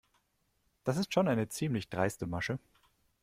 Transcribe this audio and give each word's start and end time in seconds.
Das 0.83 0.97
ist 0.97 1.13
schon 1.13 1.27
eine 1.27 1.47
ziemlich 1.49 1.87
dreiste 1.91 2.25
Masche. 2.25 2.57